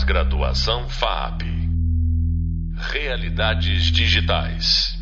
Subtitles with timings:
[0.00, 1.42] Pós-graduação FAP.
[2.74, 4.94] Realidades digitais.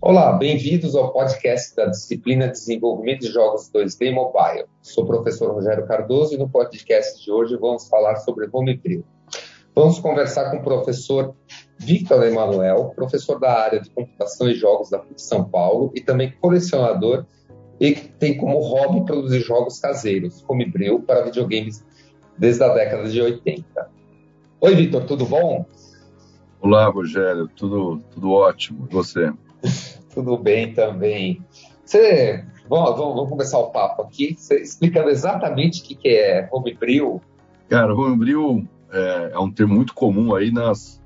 [0.00, 4.66] Olá, bem-vindos ao podcast da disciplina Desenvolvimento de Jogos 2D Mobile.
[4.82, 9.04] Sou o professor Rogério Cardoso e no podcast de hoje vamos falar sobre Homebrew.
[9.72, 11.36] Vamos conversar com o professor
[11.78, 16.32] Victor Emanuel, professor da área de computação e jogos da PUC São Paulo e também
[16.40, 17.24] colecionador
[17.78, 21.84] e que tem como hobby produzir jogos caseiros, homebrew, para videogames
[22.36, 23.64] desde a década de 80.
[24.60, 25.64] Oi, Vitor, tudo bom?
[26.60, 28.86] Olá, Rogério, tudo, tudo ótimo.
[28.90, 29.32] E você?
[30.14, 31.44] tudo bem também.
[31.84, 36.48] Você, vamos, vamos, vamos, começar o papo aqui, você explicando exatamente o que, que é
[36.50, 37.20] homebrew.
[37.68, 41.02] Cara, homebrew é, é um termo muito comum aí nas,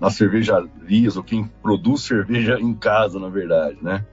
[0.00, 4.06] nas cervejarias, ou quem produz cerveja em casa, na verdade, né?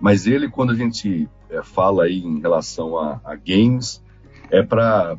[0.00, 4.02] Mas ele, quando a gente é, fala aí em relação a, a games,
[4.50, 5.18] é para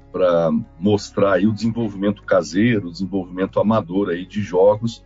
[0.80, 5.04] mostrar aí o desenvolvimento caseiro, o desenvolvimento amador aí de jogos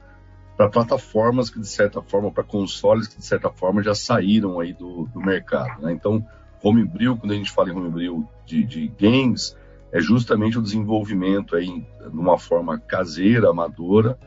[0.55, 4.73] para plataformas que de certa forma, para consoles que de certa forma já saíram aí
[4.73, 5.81] do, do mercado.
[5.81, 5.91] Né?
[5.91, 6.23] Então,
[6.61, 9.57] homebrew, quando a gente fala em homebrew de, de games,
[9.91, 14.19] é justamente o desenvolvimento aí de uma forma caseira, amadora,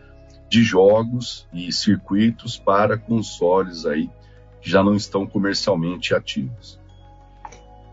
[0.49, 4.11] de jogos e circuitos para consoles aí
[4.61, 6.81] que já não estão comercialmente ativos.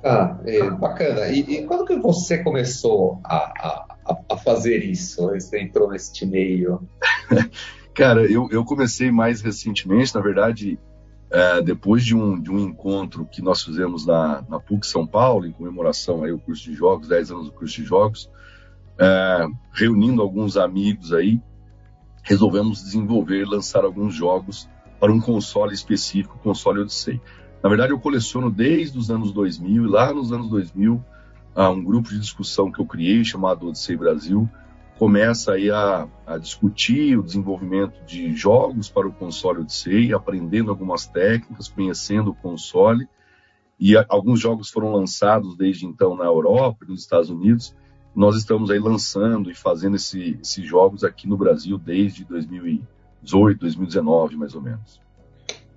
[0.04, 1.28] Ah, é, bacana.
[1.28, 5.28] E, e, quando que você começou a, a, a fazer isso?
[5.30, 6.88] Você entrou neste meio?
[7.94, 10.80] Cara, eu, eu comecei mais recentemente, na verdade,
[11.30, 15.46] é, depois de um, de um encontro que nós fizemos na, na PUC São Paulo,
[15.46, 18.30] em comemoração aí ao curso de jogos, 10 anos do curso de jogos,
[18.98, 21.42] é, reunindo alguns amigos aí,
[22.24, 27.20] resolvemos desenvolver, lançar alguns jogos para um console específico, o console Odyssey.
[27.64, 31.04] Na verdade, eu coleciono desde os anos 2000 e lá nos anos 2000,
[31.56, 34.50] há um grupo de discussão que eu criei chamado Odyssey Brasil
[35.02, 41.08] começa aí a, a, discutir o desenvolvimento de jogos para o console Odyssey, aprendendo algumas
[41.08, 43.10] técnicas, conhecendo o console.
[43.80, 47.76] E a, alguns jogos foram lançados desde então na Europa nos Estados Unidos.
[48.16, 54.36] Nós estamos aí lançando e fazendo esse, esses jogos aqui no Brasil desde 2018, 2019,
[54.36, 55.02] mais ou menos.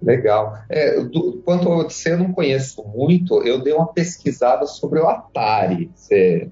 [0.04, 0.58] Legal.
[0.68, 3.42] É, do, quanto ao Odyssey, eu não conheço muito.
[3.42, 5.90] Eu dei uma pesquisada sobre o Atari.
[5.94, 6.50] Você,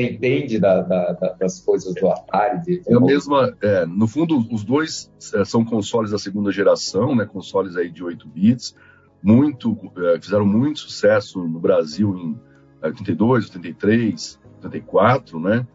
[0.00, 2.60] entende da, da, das coisas do Atari?
[2.62, 2.82] De...
[2.86, 3.54] É a mesma.
[3.60, 7.26] É, no fundo, os dois é, são consoles da segunda geração, né?
[7.26, 8.74] Consoles aí de 8 bits.
[9.22, 12.40] Muito, é, fizeram muito sucesso no Brasil em
[12.82, 15.66] 82, 83, 84, né?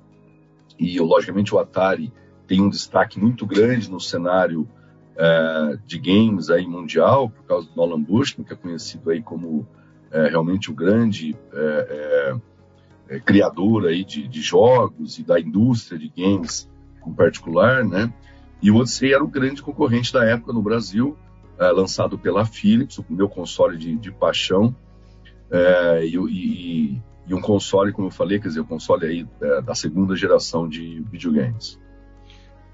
[0.79, 2.11] E logicamente o Atari
[2.47, 4.67] tem um destaque muito grande no cenário
[5.17, 9.67] é, de games aí mundial, por causa do Nolan Bushnell, que é conhecido aí como
[10.11, 12.35] é, realmente o grande é,
[13.25, 16.69] criador aí de, de, jogos e da indústria de games
[17.05, 18.13] em particular, né?
[18.61, 21.17] E o Odyssey era o grande concorrente da época no Brasil,
[21.57, 24.75] lançado pela Philips, o meu console de, de paixão,
[26.03, 29.27] e, e, e, um console, como eu falei, quer dizer, um console aí
[29.63, 31.79] da segunda geração de videogames.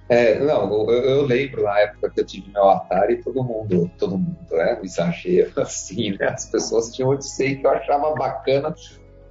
[0.09, 4.17] É, não, eu, eu, lembro na época que eu tive meu Atari, todo mundo, todo
[4.17, 8.75] mundo, né, um exagero assim, né, as pessoas tinham Odyssey que eu achava bacana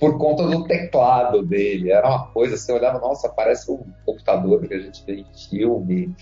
[0.01, 4.75] por conta do teclado dele, era uma coisa, você olhava, nossa, parece um computador que
[4.75, 6.17] a gente vê em filme,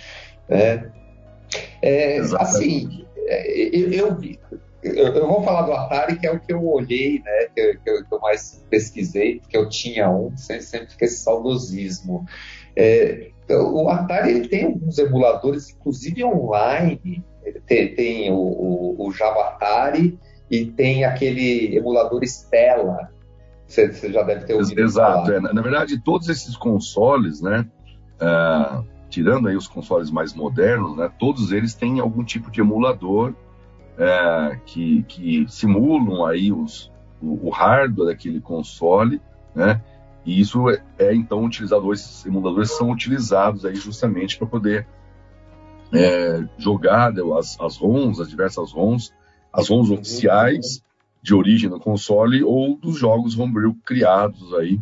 [0.49, 0.91] né,
[1.81, 4.19] é, assim, é, eu,
[4.83, 7.91] eu, eu, vou falar do Atari, que é o que eu olhei, né, que, que,
[7.91, 12.25] eu, que eu mais pesquisei, porque eu tinha um, sempre, sempre fica esse saudosismo,
[12.77, 17.23] é, o Atari ele tem alguns emuladores, inclusive online.
[17.45, 20.19] Ele tem, tem o, o, o, Java Atari
[20.51, 23.11] e tem aquele emulador Stella.
[23.67, 25.33] Você, você já deve ter ouvido Exato.
[25.33, 27.67] É, na verdade, todos esses consoles, né?
[28.21, 31.11] Uh, tirando aí os consoles mais modernos, né?
[31.19, 33.35] Todos eles têm algum tipo de emulador
[34.01, 36.91] uh, que, que simulam aí os,
[37.21, 39.21] o, o hardware daquele console,
[39.55, 39.83] né?
[40.25, 44.87] E isso é, é então utilizado, esses emuladores são utilizados aí justamente para poder
[45.93, 49.13] é, jogar né, as, as ROMs, as diversas ROMs,
[49.53, 50.83] as ROMs oficiais
[51.23, 54.81] de origem do console ou dos jogos homebrew criados aí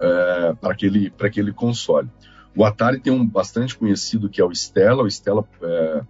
[0.00, 2.08] é, para aquele, aquele console.
[2.56, 5.04] O Atari tem um bastante conhecido que é o Stella.
[5.04, 6.02] O Stella, é,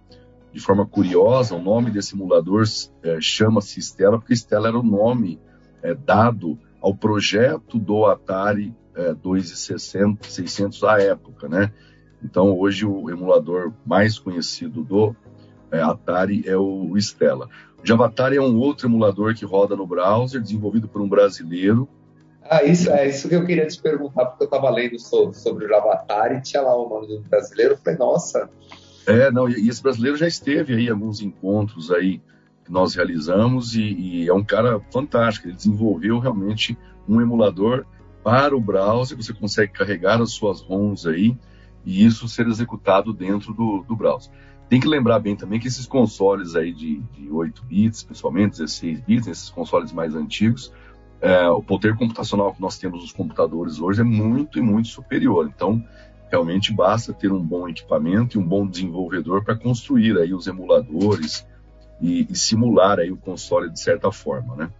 [0.51, 2.63] de forma curiosa, o nome desse emulador
[3.03, 5.39] é, chama-se Stella porque Stella era o nome
[5.81, 11.71] é, dado ao projeto do Atari é, 2600 à época, né?
[12.23, 15.15] Então hoje o emulador mais conhecido do
[15.71, 17.47] é, Atari é o Stella.
[17.81, 21.87] O Java Atari é um outro emulador que roda no browser, desenvolvido por um brasileiro,
[22.43, 25.65] Ah, isso é isso que eu queria te perguntar, porque eu estava lendo sobre, sobre
[25.65, 27.75] o Javatar e tinha lá o nome do brasileiro.
[27.75, 28.49] Eu falei, nossa.
[29.05, 32.21] É, não, e esse brasileiro já esteve aí alguns encontros aí
[32.63, 35.47] que nós realizamos e, e é um cara fantástico.
[35.47, 36.77] Ele desenvolveu realmente
[37.07, 37.85] um emulador
[38.23, 41.35] para o browser, você consegue carregar as suas ROMs aí
[41.83, 44.31] e isso ser executado dentro do, do browser.
[44.69, 49.01] Tem que lembrar bem também que esses consoles aí de, de 8 bits, principalmente 16
[49.01, 50.71] bits, esses consoles mais antigos,
[51.19, 55.51] é, o poder computacional que nós temos nos computadores hoje é muito e muito superior.
[55.53, 55.83] Então,
[56.31, 61.45] realmente basta ter um bom equipamento e um bom desenvolvedor para construir aí os emuladores
[61.99, 64.71] e, e, simular aí o console de certa forma, né?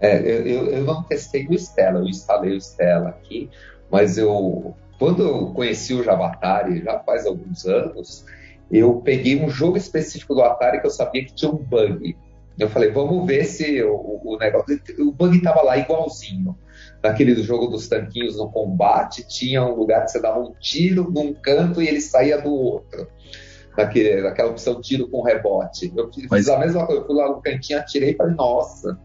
[0.00, 3.48] É, eu, eu não testei o Stella, eu instalei o Stella aqui,
[3.90, 8.24] mas eu quando eu conheci o Javatari, já faz alguns anos,
[8.70, 12.16] eu peguei um jogo específico do Atari que eu sabia que tinha um bug.
[12.58, 14.80] Eu falei, vamos ver se o, o negócio.
[15.00, 16.56] O bug estava lá igualzinho.
[17.04, 21.34] Naquele jogo dos tanquinhos no combate, tinha um lugar que você dava um tiro num
[21.34, 23.06] canto e ele saía do outro.
[23.76, 25.92] Naquele, naquela opção tiro com rebote.
[25.94, 26.48] Eu fiz Mas...
[26.48, 28.98] a mesma coisa, eu fui lá no cantinho, atirei e falei, nossa.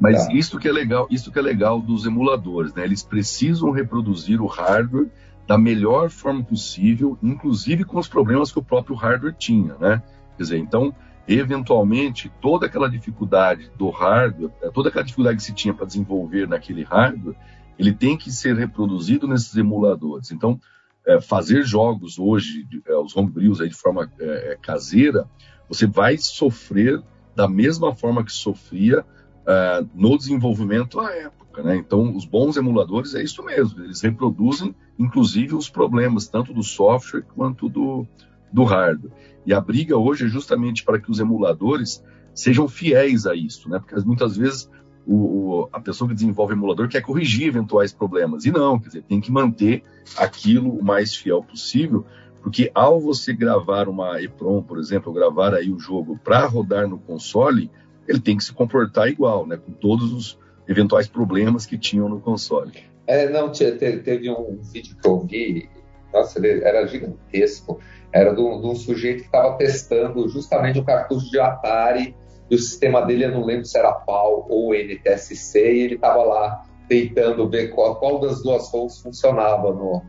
[0.00, 0.32] Mas tá.
[0.32, 2.82] isso que é legal, isso que é legal dos emuladores, né?
[2.82, 5.06] Eles precisam reproduzir o hardware
[5.46, 10.02] da melhor forma possível, inclusive com os problemas que o próprio hardware tinha, né?
[10.36, 10.92] Quer dizer, então
[11.28, 16.48] eventualmente toda aquela dificuldade do hardware, é, toda aquela dificuldade que se tinha para desenvolver
[16.48, 17.36] naquele hardware,
[17.78, 20.30] ele tem que ser reproduzido nesses emuladores.
[20.30, 20.58] Então,
[21.06, 25.28] é, fazer jogos hoje, é, os homebrews aí de forma é, é, caseira,
[25.68, 27.02] você vai sofrer
[27.36, 29.04] da mesma forma que sofria
[29.46, 31.62] é, no desenvolvimento à época.
[31.62, 31.76] Né?
[31.76, 37.22] Então, os bons emuladores é isso mesmo, eles reproduzem, inclusive, os problemas, tanto do software
[37.34, 38.06] quanto do,
[38.52, 39.12] do hardware.
[39.44, 42.02] E a briga hoje é justamente para que os emuladores
[42.34, 43.78] sejam fiéis a isso, né?
[43.78, 44.70] Porque muitas vezes
[45.06, 48.44] o, o, a pessoa que desenvolve emulador quer corrigir eventuais problemas.
[48.44, 49.82] E não, quer dizer, tem que manter
[50.16, 52.04] aquilo o mais fiel possível,
[52.42, 56.98] porque ao você gravar uma EPROM, por exemplo, gravar aí o jogo para rodar no
[56.98, 57.70] console,
[58.06, 59.56] ele tem que se comportar igual, né?
[59.56, 62.72] Com todos os eventuais problemas que tinham no console.
[63.06, 65.68] É, não, teve um vídeo que eu vi,
[66.12, 67.80] nossa, ele era gigantesco
[68.12, 72.14] era de um, sujeito que estava testando justamente o cartucho de Atari
[72.50, 76.22] e o sistema dele, eu não lembro se era PAL ou NTSC, e ele estava
[76.22, 79.72] lá tentando ver qual, qual das duas ROMs funcionava.
[79.72, 80.02] No...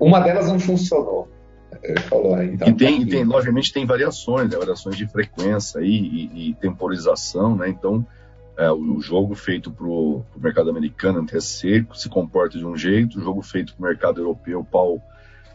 [0.00, 1.28] Uma delas não funcionou.
[1.82, 4.56] Ele falou, ah, então, e tem, tá tem, logicamente, tem variações, né?
[4.56, 7.68] variações de frequência e, e, e temporização, né?
[7.68, 8.04] Então,
[8.56, 13.22] é, o jogo feito para o mercado americano, NTSC, se comporta de um jeito, o
[13.22, 14.98] jogo feito para o mercado europeu, PAL,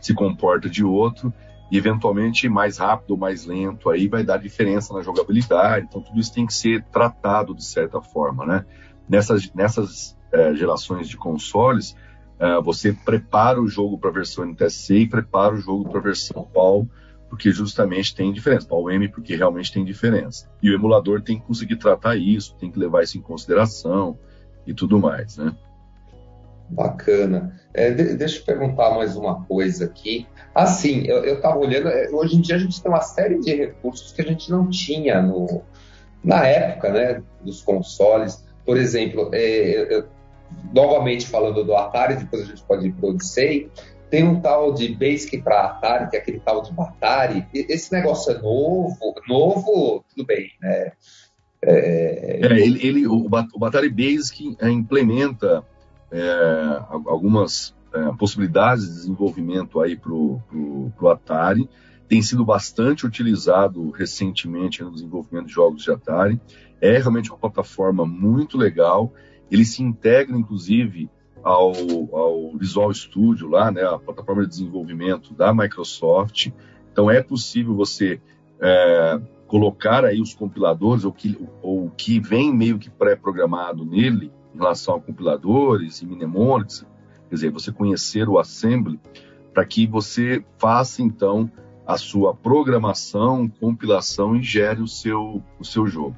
[0.05, 1.33] se comporta de outro
[1.71, 5.88] e eventualmente mais rápido ou mais lento aí vai dar diferença na jogabilidade.
[5.89, 8.65] Então tudo isso tem que ser tratado de certa forma, né?
[9.07, 11.95] Nessas, nessas é, gerações de consoles,
[12.39, 16.03] é, você prepara o jogo para a versão NTSC e prepara o jogo para a
[16.03, 16.88] versão PAL,
[17.29, 18.67] porque justamente tem diferença.
[18.67, 20.49] PAL M porque realmente tem diferença.
[20.61, 24.17] E o emulador tem que conseguir tratar isso, tem que levar isso em consideração
[24.67, 25.56] e tudo mais, né?
[26.73, 27.59] Bacana.
[27.73, 30.27] É, de, deixa eu perguntar mais uma coisa aqui.
[30.53, 34.11] Assim, eu estava olhando, é, hoje em dia a gente tem uma série de recursos
[34.11, 35.63] que a gente não tinha no,
[36.23, 38.43] na época né, dos consoles.
[38.65, 40.05] Por exemplo, é, eu,
[40.73, 43.69] novamente falando do Atari, depois a gente pode ir para o Odyssey,
[44.09, 47.47] tem um tal de Basic para Atari, que é aquele tal de Batari.
[47.53, 50.92] Esse negócio é novo, novo, tudo bem, né?
[51.65, 55.65] É, é, ele, ele, o, o Batari Basic implementa
[56.13, 61.67] é, algumas é, possibilidades de desenvolvimento aí para o Atari.
[62.07, 66.39] Tem sido bastante utilizado recentemente no desenvolvimento de jogos de Atari.
[66.79, 69.11] É realmente uma plataforma muito legal.
[69.49, 71.09] Ele se integra, inclusive,
[71.43, 71.73] ao,
[72.13, 76.51] ao Visual Studio, lá, né, a plataforma de desenvolvimento da Microsoft.
[76.91, 78.21] Então, é possível você
[78.61, 84.57] é, colocar aí os compiladores, ou que, ou que vem meio que pré-programado nele, em
[84.57, 86.86] relação a compiladores e mnemonics,
[87.30, 89.00] quer dizer, você conhecer o assembly,
[89.54, 91.52] para que você faça então
[91.86, 96.16] a sua programação, compilação e gere o seu, o seu jogo.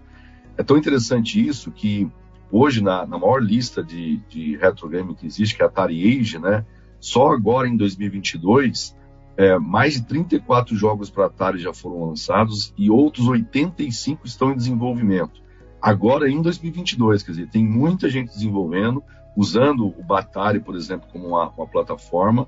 [0.58, 2.10] É tão interessante isso que
[2.51, 6.20] hoje na, na maior lista de, de retro game que existe, que é a Atari
[6.20, 6.65] Age, né,
[7.00, 8.96] só agora em 2022
[9.38, 14.56] é, mais de 34 jogos para Atari já foram lançados e outros 85 estão em
[14.56, 15.44] desenvolvimento
[15.86, 17.22] agora em 2022.
[17.22, 19.04] Quer dizer, tem muita gente desenvolvendo,
[19.38, 22.48] usando o Batari, por exemplo, como uma, uma plataforma,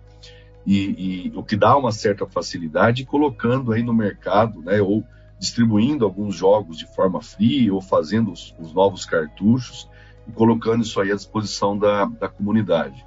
[0.66, 5.04] e, e, o que dá uma certa facilidade, colocando aí no mercado, né, ou
[5.38, 9.88] distribuindo alguns jogos de forma free, ou fazendo os, os novos cartuchos.
[10.28, 13.06] e colocando isso aí à disposição da, da comunidade.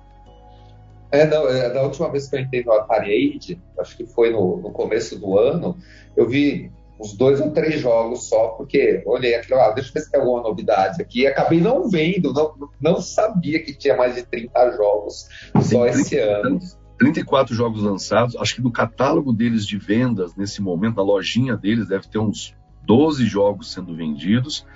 [1.10, 4.30] É, não, é, da última vez que eu entrei no Atari Age, acho que foi
[4.30, 5.76] no, no começo do ano,
[6.16, 10.00] eu vi uns dois ou três jogos só, porque olhei aqui, ah, deixa eu ver
[10.00, 11.26] se tem alguma novidade aqui.
[11.26, 15.28] Acabei não vendo, não, não sabia que tinha mais de 30 jogos
[15.62, 16.60] só esse ano.
[16.98, 21.88] 34 jogos lançados, acho que do catálogo deles de vendas nesse momento, na lojinha deles,
[21.88, 24.66] deve ter uns 12 jogos sendo vendidos.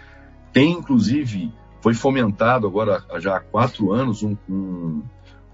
[0.51, 1.53] Tem, inclusive,
[1.83, 5.03] foi fomentado agora já há quatro anos um, um,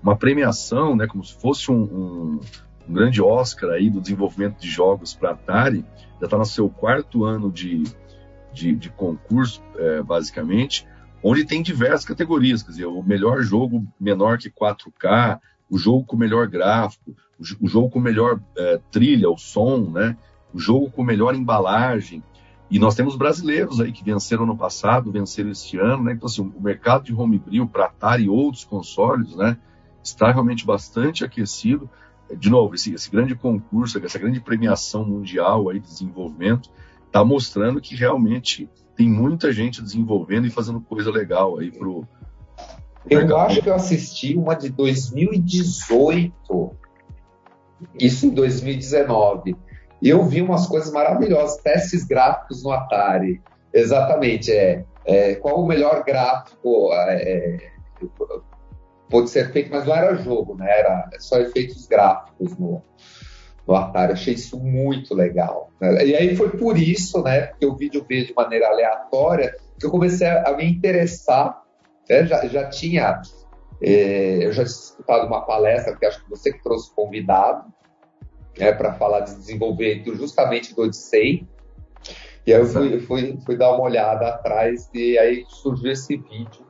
[0.00, 2.40] uma premiação, né, como se fosse um, um,
[2.88, 5.84] um grande Oscar aí do desenvolvimento de jogos para Atari.
[6.20, 7.82] Já está no seu quarto ano de,
[8.52, 10.86] de, de concurso, é, basicamente,
[11.22, 16.16] onde tem diversas categorias, quer dizer, o melhor jogo menor que 4K, o jogo com
[16.16, 17.14] melhor gráfico,
[17.60, 20.16] o, jogo com melhor é, trilha, o som, né?
[20.52, 22.22] O jogo com melhor embalagem.
[22.70, 26.12] E nós temos brasileiros aí que venceram no passado, venceram este ano, né?
[26.12, 29.56] Então, assim, o mercado de homebrew para Atari e outros consoles, né?
[30.02, 31.88] Está realmente bastante aquecido.
[32.36, 36.70] De novo, esse, esse grande concurso, essa grande premiação mundial aí de desenvolvimento
[37.06, 42.06] está mostrando que realmente tem muita gente desenvolvendo e fazendo coisa legal aí pro,
[43.08, 46.76] eu acho que eu assisti uma de 2018,
[47.98, 49.56] isso em 2019.
[50.02, 53.40] E eu vi umas coisas maravilhosas, testes gráficos no Atari.
[53.72, 57.70] Exatamente, é, é qual o melhor gráfico é,
[59.10, 60.66] pode ser feito, mas não era jogo, né?
[60.70, 62.82] Era só efeitos gráficos no,
[63.66, 64.12] no Atari.
[64.12, 65.70] Achei isso muito legal.
[65.80, 66.06] Né?
[66.06, 67.48] E aí foi por isso, né?
[67.48, 71.60] Porque o vídeo veio de maneira aleatória, que eu comecei a me interessar
[72.08, 73.22] é, já, já tinha,
[73.80, 77.72] é, eu já tinha escutado uma palestra, que acho que você que trouxe convidado,
[78.58, 81.46] né, para falar de desenvolvimento justamente do Odyssey.
[82.44, 86.69] E aí eu fui, fui, fui dar uma olhada atrás e aí surgiu esse vídeo.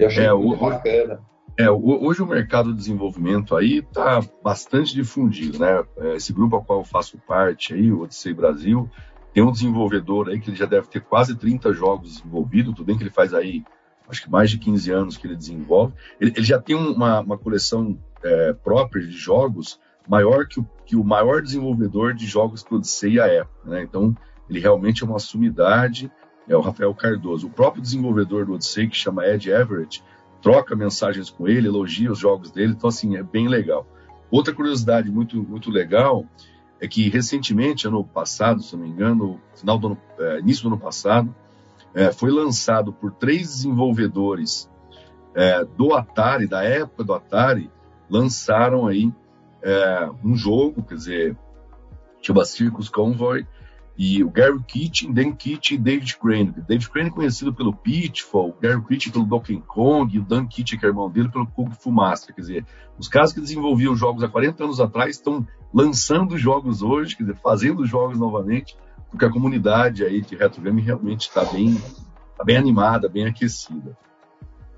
[0.00, 1.20] Eu achei é, muito o, bacana.
[1.58, 5.84] É, hoje o mercado de desenvolvimento aí está bastante difundido, né?
[5.98, 8.88] É, esse grupo ao qual eu faço parte aí, o Odyssey Brasil,
[9.34, 12.96] tem um desenvolvedor aí que ele já deve ter quase 30 jogos desenvolvidos, tudo bem
[12.96, 13.62] que ele faz aí
[14.08, 15.94] acho que mais de 15 anos que ele desenvolve.
[16.20, 19.78] Ele, ele já tem uma, uma coleção é, própria de jogos
[20.08, 23.70] maior que o, que o maior desenvolvedor de jogos que Odyssey à época.
[23.70, 23.82] Né?
[23.82, 24.16] Então,
[24.48, 26.10] ele realmente é uma sumidade,
[26.50, 27.46] é o Rafael Cardoso.
[27.46, 30.02] O próprio desenvolvedor do Odyssey, que chama Ed Everett,
[30.42, 33.86] troca mensagens com ele, elogia os jogos dele, então, assim, é bem legal.
[34.30, 36.26] Outra curiosidade muito, muito legal
[36.80, 40.74] é que, recentemente, ano passado, se não me engano, final do ano, é, início do
[40.74, 41.32] ano passado,
[41.94, 44.68] é, foi lançado por três desenvolvedores
[45.36, 47.70] é, do Atari, da época do Atari,
[48.08, 49.12] lançaram aí
[49.62, 51.36] é, um jogo, quer dizer,
[52.20, 53.46] chama Circus Convoy,
[53.96, 56.54] e o Gary Kitchen, Dan Kitchen e David Crane.
[56.66, 60.78] David Crane conhecido pelo Pitfall, o Gary Kitchen pelo Donkey Kong, e o Dan Kitchen,
[60.78, 62.34] que é irmão dele, pelo Kung Fu Master.
[62.34, 62.66] Quer dizer,
[62.98, 67.36] os caras que desenvolviam jogos há 40 anos atrás estão lançando jogos hoje, quer dizer,
[67.42, 68.76] fazendo jogos novamente,
[69.10, 71.76] porque a comunidade aí de retrogame realmente está bem,
[72.36, 73.96] tá bem animada, bem aquecida.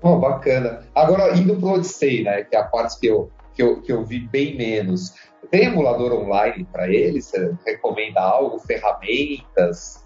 [0.01, 0.81] Oh, bacana.
[0.93, 3.91] Agora, indo para o Odyssey, né, que é a parte que eu, que eu, que
[3.91, 5.13] eu vi bem menos.
[5.49, 7.21] Tem emulador online para ele?
[7.21, 8.59] Você recomenda algo?
[8.59, 10.03] Ferramentas?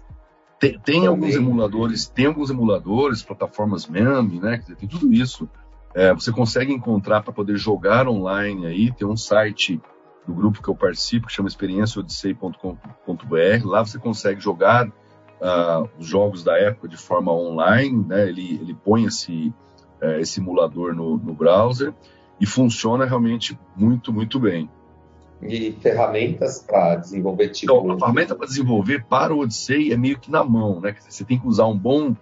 [0.58, 4.60] Tem, tem alguns emuladores, tem alguns emuladores, plataformas MEME, né?
[4.78, 5.48] Tem tudo isso.
[5.94, 9.80] É, você consegue encontrar para poder jogar online aí, tem um site
[10.26, 13.64] do grupo que eu participo, que chama experienciaodissei.com.br.
[13.64, 18.28] Lá você consegue jogar uh, os jogos da época de forma online, né?
[18.28, 19.54] ele, ele põe esse,
[20.02, 21.94] uh, esse emulador no, no browser
[22.40, 24.70] e funciona realmente muito, muito bem.
[25.42, 27.72] E ferramentas para desenvolver tipo.
[27.72, 30.96] Então, a ferramenta para desenvolver para o Odyssey é meio que na mão, né?
[31.08, 32.16] Você tem que usar um bom.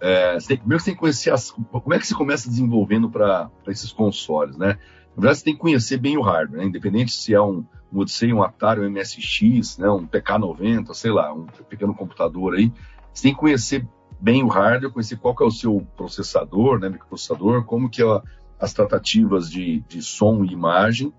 [0.00, 3.10] É, você tem, primeiro você tem que conhecer as, como é que você começa desenvolvendo
[3.10, 4.78] para esses consoles, né?
[5.16, 6.64] Na verdade, você tem que conhecer bem o hardware, né?
[6.64, 9.90] independente se é um, um Odyssey, um Atari, um MSX, né?
[9.90, 12.72] um PK90, sei lá, um pequeno computador aí.
[13.12, 13.86] Você tem que conhecer
[14.20, 18.22] bem o hardware, conhecer qual que é o seu processador, né, microprocessador, como que é
[18.60, 21.12] as tratativas de, de som e imagem.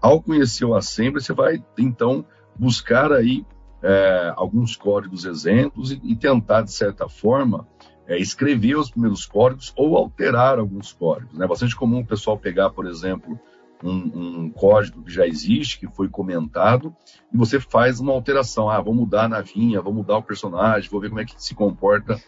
[0.00, 2.24] Ao conhecer o assembly, você vai, então,
[2.56, 3.46] buscar aí
[3.82, 7.66] é, alguns códigos exemplos e, e tentar, de certa forma,
[8.06, 11.34] é, escrever os primeiros códigos ou alterar alguns códigos.
[11.34, 11.46] É né?
[11.46, 13.38] bastante comum o pessoal pegar, por exemplo,
[13.82, 16.94] um, um, código que já existe, que foi comentado,
[17.32, 18.70] e você faz uma alteração.
[18.70, 21.54] Ah, vou mudar a navinha, vou mudar o personagem, vou ver como é que se
[21.54, 22.20] comporta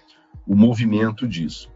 [0.47, 1.71] o movimento disso.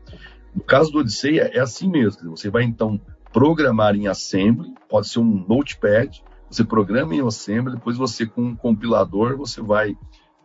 [0.55, 2.37] No caso do Odyssey, é, assim mesmo.
[2.37, 3.00] Você vai, então,
[3.33, 8.57] programar em Assembly, pode ser um Notepad, você programa em Assembly, depois você, com um
[8.57, 9.97] compilador, você vai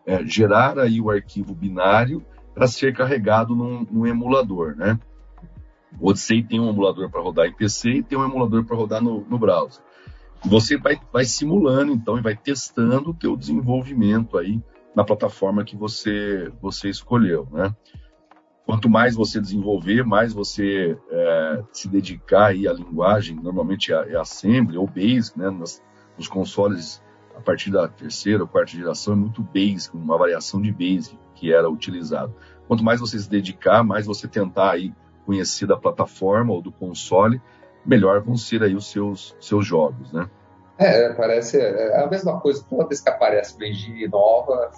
[0.05, 4.99] é, gerar aí o arquivo binário para ser carregado num, num, emulador, né?
[5.99, 9.01] O Odyssey tem um emulador para rodar em PC e tem um emulador para rodar
[9.01, 9.83] no, no browser.
[10.45, 14.61] Você vai, vai simulando, então, e vai testando o teu desenvolvimento aí
[14.93, 17.73] na plataforma que você, você escolheu, né?
[18.65, 24.15] Quanto mais você desenvolver, mais você é, se dedicar aí à linguagem, normalmente é, é
[24.15, 25.49] Assembly ou Basic, né?
[25.49, 25.81] Nas,
[26.17, 27.01] nos consoles
[27.35, 31.51] a partir da terceira ou quarta geração é muito Basic, uma variação de Basic que
[31.51, 32.33] era utilizado.
[32.67, 34.93] Quanto mais você se dedicar, mais você tentar aí
[35.25, 37.41] conhecer da plataforma ou do console,
[37.85, 40.29] melhor vão ser aí os seus, seus jogos, né?
[40.77, 42.63] É, parece é a mesma coisa.
[42.67, 44.71] Toda vez que aparece uma engine nova,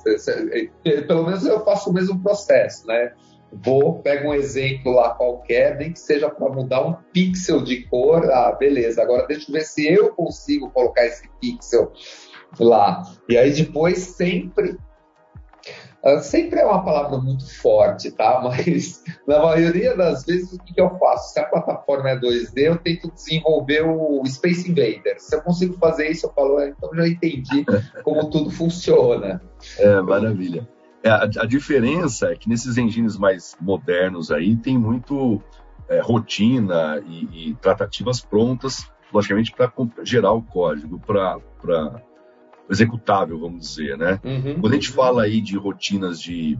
[1.08, 3.14] pelo menos eu faço o mesmo processo, né?
[3.52, 8.30] Vou, pego um exemplo lá qualquer, nem que seja para mudar um pixel de cor.
[8.32, 11.92] Ah, beleza, agora deixa eu ver se eu consigo colocar esse pixel
[12.60, 13.04] lá.
[13.30, 14.78] E aí depois sempre
[16.06, 18.40] Uh, sempre é uma palavra muito forte, tá?
[18.46, 21.34] Mas na maioria das vezes o que, eu faço?
[21.34, 25.16] Se a plataforma é 2D, eu tento desenvolver o Space Invader.
[25.18, 27.66] Se eu consigo fazer isso, eu falo, é, então já entendi
[28.04, 29.42] como tudo funciona.
[29.80, 30.70] É, maravilha.
[31.06, 35.40] É, a, a, diferença é que nesses engines mais modernos aí tem muito
[35.88, 39.72] é, rotina e, e, tratativas prontas, logicamente, para
[40.04, 42.02] gerar o código, para
[42.68, 44.20] executável, vamos dizer, né?
[44.24, 44.60] Uhum.
[44.60, 46.58] Quando a gente fala aí de rotinas de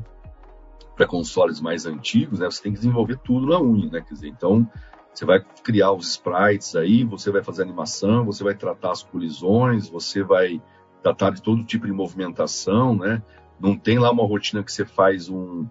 [0.96, 4.02] para consoles mais antigos, né, você tem que desenvolver tudo na unha, né?
[4.02, 4.70] Quer dizer, então
[5.12, 9.90] você vai criar os sprites aí, você vai fazer animação, você vai tratar as colisões,
[9.90, 10.62] você vai
[11.02, 13.24] tratar de todo tipo de movimentação, né?
[13.60, 15.66] Não tem lá uma rotina que você faz um,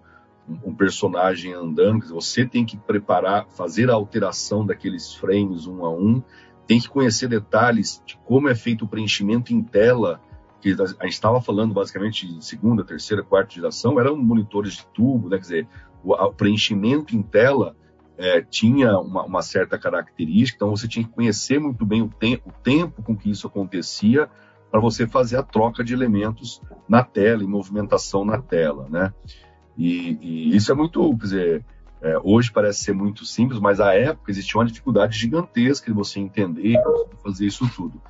[0.47, 6.21] um personagem andando, você tem que preparar, fazer a alteração daqueles frames um a um,
[6.67, 10.19] tem que conhecer detalhes de como é feito o preenchimento em tela
[10.61, 15.29] que a gente estava falando basicamente de segunda, terceira, quarta geração, eram monitores de tubo,
[15.29, 15.37] né?
[15.37, 15.67] Quer dizer,
[16.03, 17.75] o, o preenchimento em tela
[18.17, 22.41] é, tinha uma, uma, certa característica, então você tinha que conhecer muito bem o, te
[22.45, 24.27] o tempo com que isso acontecia
[24.75, 29.13] para você fazer a troca de elementos na tela, e movimentação na tela, né?
[29.77, 31.65] E, e isso é muito, quer dizer,
[32.01, 36.19] é, hoje parece ser muito simples, mas à época existia uma dificuldade gigantesca de você
[36.19, 38.01] entender e fazer isso tudo.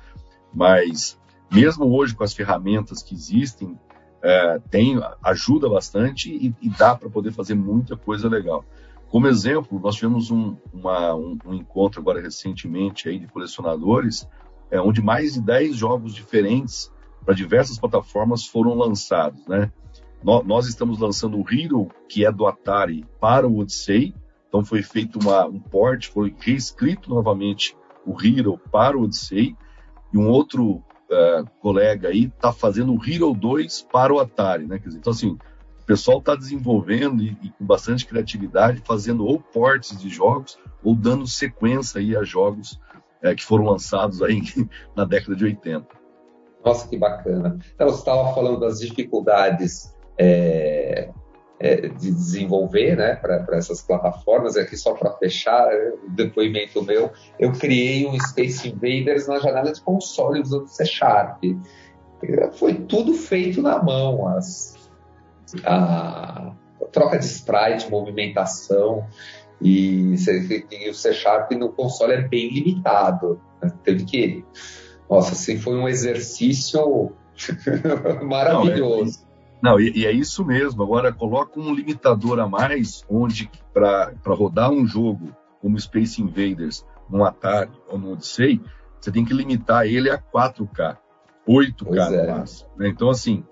[0.52, 1.16] Mas
[1.52, 3.78] mesmo hoje com as ferramentas que existem,
[4.20, 8.64] é, tem, ajuda bastante e, e dá para poder fazer muita coisa legal.
[9.08, 14.26] Como exemplo, nós tivemos um, uma, um, um, encontro agora recentemente aí de colecionadores,
[14.70, 16.90] é, onde mais de 10 jogos diferentes
[17.24, 19.46] para diversas plataformas foram lançados.
[19.46, 19.70] Né?
[20.22, 24.14] No, nós estamos lançando o Hero, que é do Atari, para o Odyssey.
[24.48, 29.56] Então foi feito uma, um port, foi reescrito novamente o Hero para o Odyssey.
[30.12, 30.76] E um outro
[31.10, 34.78] uh, colega aí está fazendo o Hero 2 para o Atari, né?
[34.78, 35.36] Dizer, então, assim,
[35.80, 40.94] o pessoal está desenvolvendo e, e, com bastante criatividade, fazendo ou portes de jogos ou
[40.94, 42.80] dando sequência aí a jogos
[43.22, 44.40] uh, que foram lançados aí
[44.94, 45.86] na década de 80.
[46.64, 47.58] Nossa, que bacana.
[47.74, 51.10] Então, você estava falando das dificuldades é,
[51.60, 54.56] é, de desenvolver né, para essas plataformas.
[54.56, 55.68] Aqui, só para fechar
[56.04, 61.42] o depoimento meu, eu criei um Space Invaders na janela de console usando C Sharp.
[62.54, 64.74] Foi tudo feito na mão, as,
[65.64, 66.52] a
[66.90, 69.06] troca de sprite, movimentação.
[69.60, 70.14] E,
[70.70, 73.40] e, o C Sharp no console é bem limitado.
[73.62, 73.72] Né?
[73.82, 74.44] Teve que.
[75.08, 77.12] Nossa, assim, foi um exercício
[78.22, 79.24] maravilhoso.
[79.62, 80.82] Não, e, e, é isso mesmo.
[80.82, 87.24] Agora, coloca um limitador a mais, onde para rodar um jogo como Space Invaders no
[87.24, 88.60] Atari ou no Odyssey,
[89.00, 90.96] você tem que limitar ele a 4K,
[91.48, 92.26] 8K é.
[92.26, 92.70] no máximo.
[92.76, 92.88] Né?
[92.88, 93.44] Então, assim,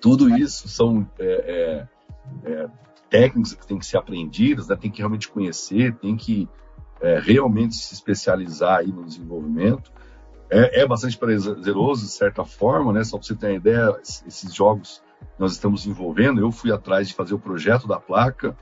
[0.00, 1.88] tudo isso são é,
[2.44, 2.66] é, é,
[3.12, 4.74] técnicas que têm que ser aprendidas, né?
[4.74, 6.48] tem que realmente conhecer, tem que
[6.98, 9.92] é, realmente se especializar aí no desenvolvimento.
[10.48, 13.04] É, é, bastante prazeroso, de certa forma, né?
[13.04, 15.02] Só para você ter uma ideia, esses jogos
[15.38, 18.56] nós estamos envolvendo, eu fui atrás de fazer o projeto da placa,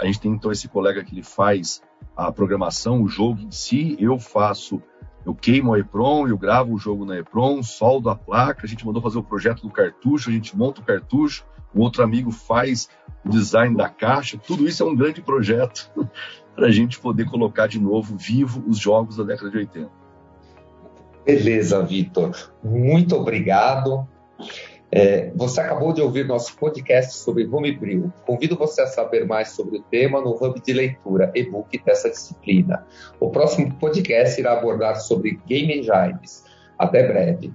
[0.00, 1.82] a gente tem então esse colega que ele faz
[2.16, 4.82] a programação, o jogo em si, eu faço,
[5.24, 8.86] eu queimo a EPROM, eu gravo o jogo na EPROM, soldo a placa, a gente
[8.86, 12.88] mandou fazer o projeto do cartucho, a gente monta o cartucho, o outro amigo faz
[13.24, 15.90] design da caixa, tudo isso é um grande projeto
[16.54, 19.90] para a gente poder colocar de novo vivo os jogos da década de 80.
[21.24, 22.52] Beleza, Vitor.
[22.62, 24.06] Muito obrigado.
[24.94, 28.12] É, você acabou de ouvir nosso podcast sobre Homebrew.
[28.26, 32.86] Convido você a saber mais sobre o tema no Hub de Leitura, e-book dessa disciplina.
[33.18, 36.44] O próximo podcast irá abordar sobre Game Engines.
[36.78, 37.54] Até breve.